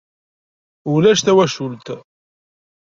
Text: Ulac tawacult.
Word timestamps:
Ulac 0.93 1.19
tawacult. 1.21 1.87